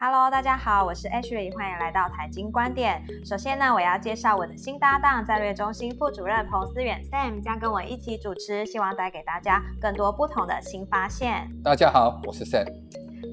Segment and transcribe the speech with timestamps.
[0.00, 3.04] Hello，大家好，我是 Ashley，欢迎来到财经观点。
[3.26, 11.50] 首先呢，我要介绍我的新搭档战略中心副主任彭思远 Sam 将跟我一起主持，希望带给大家更多不同的新发现。
[11.64, 12.72] 大家好，我是 Sam。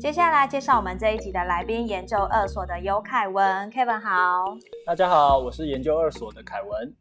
[0.02, 4.58] 接下来介绍我们这一集的来宾，研究二所的尤凯文 Kevin 好。
[4.88, 6.92] 大家好，我是研究二所的凯文。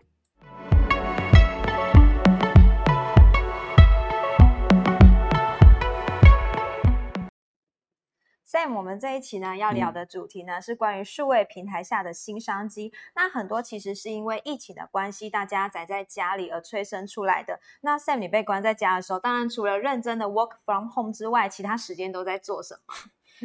[8.54, 12.92] 在我们这一期呢，要聊的主题呢是关于数位平台下的新商机。
[13.16, 17.58] 那很多其实是因为疫情的关系，大家宅在家里而催生出来的。
[17.80, 22.94] 那 Sam，你被关在家的时候，当然除了认真的 work from home 之外，其他时间都在做什么？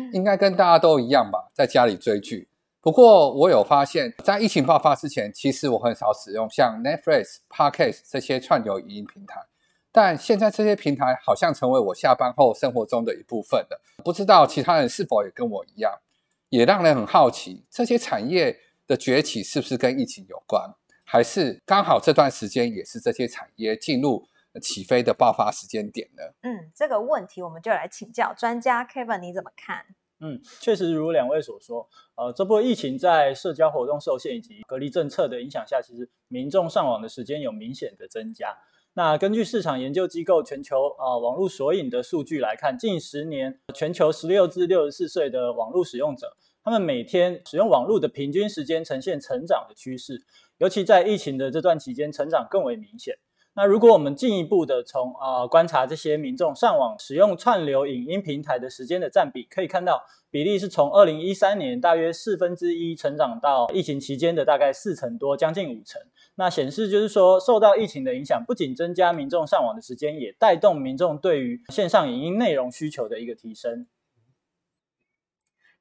[0.13, 2.47] 应该跟大家都一样吧，在家里追剧。
[2.79, 9.41] 不过我有发现，在疫情爆发之前，其实我很少使用像 Netflix、Podcast 这些串流影音平台。
[9.91, 13.81] 但现在这些平台好像成为我下班后生活中的一部分了。
[14.03, 15.99] 不知道其他人是否也跟我一样，
[16.49, 24.27] 也让人很好奇，这些产业的崛起是不是跟疫情有关，还是刚好这段时间也是这些产业进入
[24.61, 26.23] 起飞的爆发时间点呢？
[26.41, 29.85] 嗯，这个问题我们就来请教专家 Kevin，你怎么看？
[30.21, 38.57] 嗯，确实如两位所说，呃，这波疫情在社交活动受限以及隔离政策的影响下，其实民众上网的时间有明显的增加。
[38.95, 50.23] 那根据市场研究机构全球啊网络索引的数据来看，近十年全球十六至六十四岁的网络使用者，他们每天使用网络的平均时间呈现成长的趋势，
[50.57, 53.15] 尤其在疫情的这段期间，成长更为明显。
[53.55, 66.01] 那如果我们进一步的从啊观察这些民众上网使用串流影音平台的时间的占比，可以看到比例是从二零一三年大约四分之一成长到疫情期间的大概四成多，将近五成。
[66.39, 73.87] 那显示就是说，受到疫情的影响，不仅增加民众上网的时间，也带动民众对于线上影音内容需求的一个提升。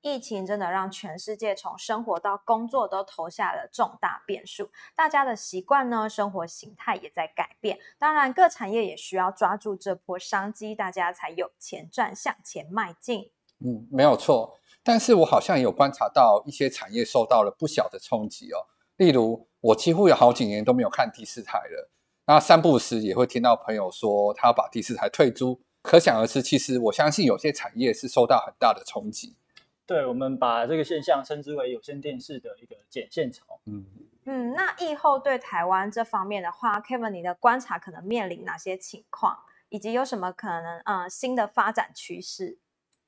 [0.00, 7.78] 疫情真的让全世界从生活到工作都投下了重大变数，大家的习惯呢，生活形态也在改变。
[7.96, 13.30] 当然，各产业也需要抓住这波商机，大家才有钱赚，向前迈进。
[13.64, 14.58] 嗯，没有错。
[14.82, 18.66] 但是我好像有观察到一些产业受到了不小的冲击哦，
[18.98, 19.48] 例如。
[19.60, 21.90] 我几乎有好几年都没有看第四台了。
[22.26, 29.34] 那散步时也会听到朋友说他要把第四台退租，可想而知，其实我相信有些产业是受到很大的冲击。
[29.84, 33.58] 对，我们把这个现象称之为有线电视的一个减线潮。
[33.66, 33.84] 嗯
[34.26, 39.36] 嗯，那疫后对台湾这方面的话，Kevin，你的观察可能面临哪些情况，
[39.70, 42.58] 以及有什么可能呃新的发展趋势？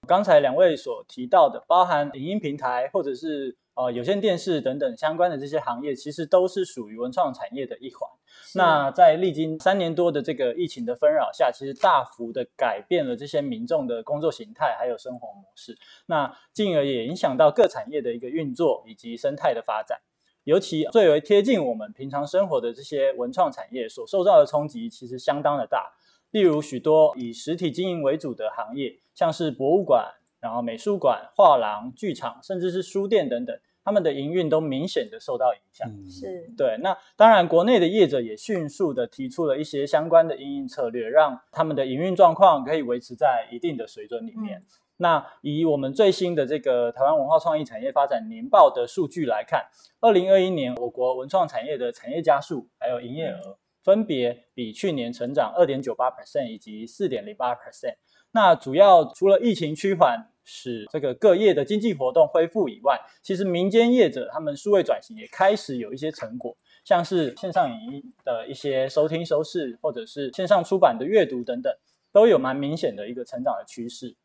[0.08, 3.56] 刚才两位所提到的，包含影音平台或者是。
[3.74, 8.08] 呃，有线电视等等相关的这些行业，其实都是属于文创产业的一环。
[8.54, 15.78] 那在历经三年多的这个疫情的纷扰下，其实大幅的改变了这些民众的工作形态还有生活模式。
[16.06, 20.00] 那进而也影响到各产业的一个运作以及生态的发展。
[20.44, 25.92] 尤其最为贴近我们平常生活的这些文创产业所受到的冲击，其实相当的大。
[26.30, 33.58] 例如许多以实体经营为主的行业，像是博物馆、然后美术馆、画廊、剧场，甚至是书店等等。
[33.82, 36.76] 他们的营运都明显的受到影响，是对。
[36.82, 44.62] 那当然，国内的业者也迅速的提出了一些相关的营运策略，让他们的营运状况可以维持在一定的水准里面。
[44.98, 49.64] 那以我们最新的这个台湾文化创意产业发展年报的数据来看，
[50.00, 57.94] 二零二一年我国文创产业的产业加速还有营业额，分别比去年成长二点九八 percent 以及四点零八 percent。
[58.32, 60.26] 那主要除了疫情趋缓。
[60.42, 71.72] 使这个各业的经济活动恢复以外，其实民间业者他们数位转型也开始有一些成果，像是线上影音的一些收听收视，或者是线上出版的阅读等等，
[72.10, 74.16] 都有蛮明显的一个成长的趋势。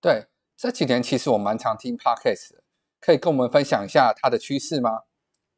[0.00, 0.26] 对，
[0.56, 2.52] 这几年其实我蛮常听 podcast，
[2.98, 5.02] 可以跟我们分享一下它的趋势吗？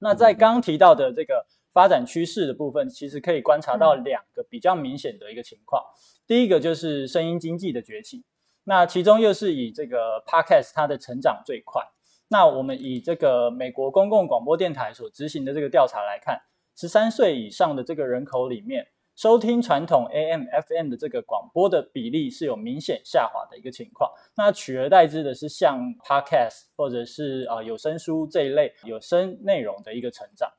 [0.00, 1.46] 那在刚刚提到的这个
[1.80, 5.82] 发展趋势的部分，其实可以观察到两个比较明显的一个情况，
[6.26, 8.22] 第一个就是声音经济的崛起。
[8.64, 11.82] 那其中又是以这个 podcast 它的成长最快。
[12.28, 16.38] 那我们以这个美国公共广播电台所执行的这个调查来看，
[16.76, 24.10] 十三岁以上的这个人口里面，收听传统 AM、FM 的这个广播的比例是有明显下滑的一个情况。
[24.36, 30.52] 那取而代之的是像 podcast 或者是啊有声书这一类有声内容的一个成长。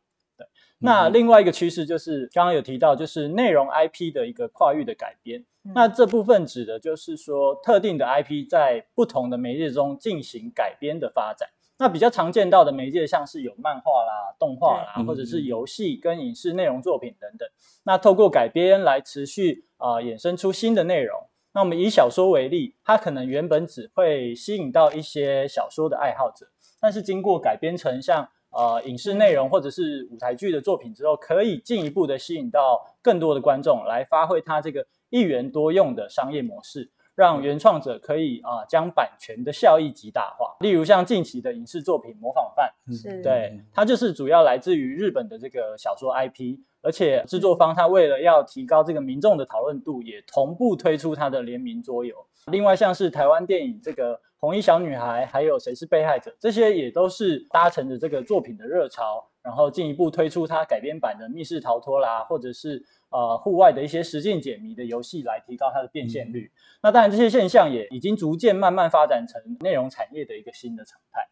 [0.81, 0.85] 对。
[0.85, 5.45] 那另外一个趋势就是刚刚有提到，就是内容 IP 的一个跨域的改编。
[5.75, 11.47] 那这部分指的就是说，特定的 IP 在不同的媒介中进行改编的发展。
[11.77, 17.47] 那比较常见到的媒介，像是有漫画啦、动画啦，或者是游戏跟影视内容作品等等。
[17.83, 21.19] 那透过改编来持续啊衍生出新的内容。
[21.53, 26.47] 那我们以小说为例，它可能原本只会吸引到一些小说的爱好者，
[26.79, 36.89] 但是经过改编成像呃影视内容或者是舞台剧的作品之后，可以进一步的吸引到更多的观众来发挥它这个一元多用的商业模式。
[37.15, 52.15] 让原创者可以啊将版权的效益极大化，例如像近期的影视作品《模仿犯》，是，对，它就是主要来自于日本的这个小说 IP，而且制作方他为了要提高这个民众的讨论度，也同步推出它的联名桌游。
[52.47, 62.85] 另外像是台湾电影这个《红衣小女孩》，还有《谁是被害者》，这些也都是搭乘着这个作品的热潮，然后进一步推出它改编版的密室逃脱啦，或者是。
[63.13, 66.49] 呃，户外的一些实境解谜的游戏来提高它的变现率。
[66.81, 71.27] 那当然，这些现象也已经逐渐慢慢发展成内容产业的一个新的常态。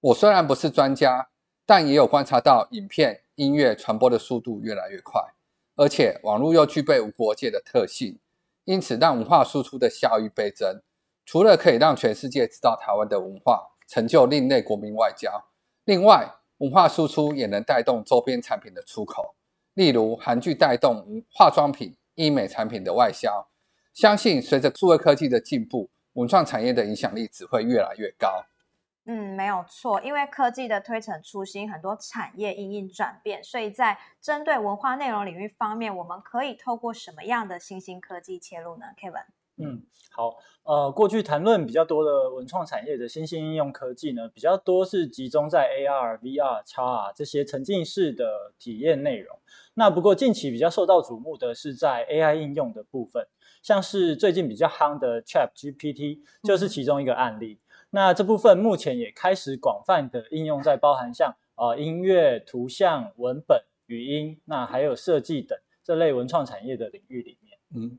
[0.00, 1.28] 我虽然不是专家，
[1.64, 5.22] 但也有观察到影片、音乐传播的速度越来越快，
[5.76, 8.18] 而且网络又具备无国界的特性，
[8.64, 10.82] 因此让文化输出的效益倍增。
[11.24, 15.44] 除了可以让全世界知道台湾的文化，成就另类国民外交，
[15.86, 19.36] 另外文化输出也能带动周边产品的出口。
[19.74, 23.46] 例如韩剧带动化妆品、医美产品的外销，
[23.94, 28.46] 相信随着数位科技的进步，文创产业的影响力只会越来越高。
[29.04, 39.26] 嗯，没有错，因为科技的推陈出新，很多产业因应转变，所以在针对文化内容领域方面，我们可以透过什么样的新兴科技切入呢？Kevin？
[39.58, 49.38] 嗯，好，呃，过去谈论比较多的文创产业的新兴应用科技呢，比较多是集中在 AR、VR、XR 这些沉浸式的体验内容。
[49.74, 53.26] 那不过近期比较受到瞩目的是在 AI 应用的部分，
[53.62, 57.58] 像是最近比较夯的 Chat GPT 就是其中一个案例。
[57.90, 67.58] 那这部分目前也开始广泛的应用在包含像呃音乐、图像、文本、语音，那还有设计等这类文创产业的领域里面。
[67.74, 67.98] 嗯。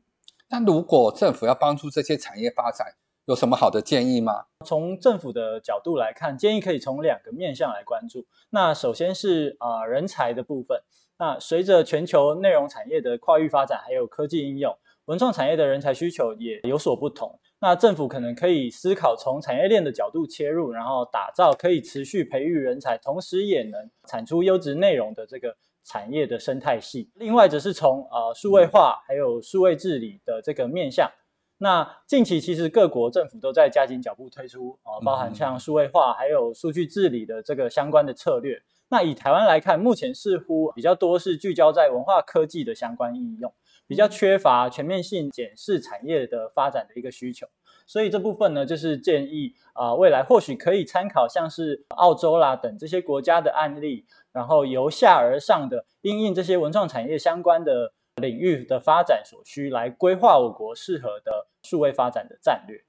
[0.50, 2.86] 那如果政府要帮助这些产业发展，
[3.26, 4.46] 有什么好的建议吗？
[4.64, 8.26] 从政府的角度来看，建议可以从两个面向来关注。
[8.50, 10.80] 那首先是啊人才的部分。
[11.18, 14.74] 那随着全球内容产业的跨域发展，还有科技应用，
[15.04, 17.38] 文创产业的人才需求也有所不同。
[17.60, 25.56] 那政府可能可以思考从产业链的角度切入，然后打造可以持续培育人才，同时也能产出优质内容的这个。
[25.88, 31.10] 产业的生态系，另外则是从呃数位化还有数位治理的这个面向。
[31.56, 38.62] 那近期其实各国政府都在加紧脚步推出啊，包含像数位化还有数据治理的这个相关的策略。
[38.90, 43.50] 那以台湾来看，目前似乎比较多是聚焦在文化科技的相关应用，
[43.86, 47.46] 比较缺乏全面性检视产业的发展的一个需求。
[47.88, 54.06] 所以这部分呢，就是建议啊，未来或许可以参考像是澳洲啦等这些国家的案例。
[54.30, 62.84] 然后由下而上的应应这些文创产业相关的领域的发展所需，来规划我国适合的数位发展的战略。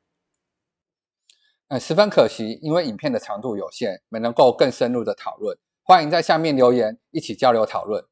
[1.70, 5.58] 哎，十分可惜，因为影片的长度有限，没能够更深入的讨论。
[5.82, 8.04] 欢迎在下面留言，一起交流讨论。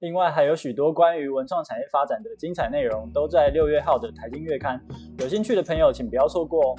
[0.00, 4.78] 另外还有许多关于文创产业发展的精彩内容，都在六月号的财经月刊，
[5.20, 6.76] 有兴趣的朋友请不要错过哦。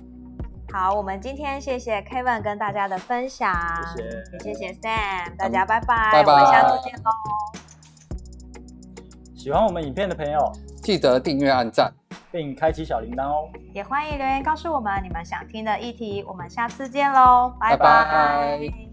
[0.72, 3.52] 好，我们今天谢谢 Kevin 跟大家的分享，
[3.96, 7.10] 谢谢，也谢谢 Sam，大家拜拜，拜拜，我们下次见喽。
[9.36, 10.52] 喜欢我们影片的朋友，
[10.84, 11.92] 记得订阅、按赞，
[12.31, 13.50] 并开启小铃铛哦。
[13.74, 18.87] 也欢迎留言告诉我们你们想听的议题，我们下次见喽，拜拜。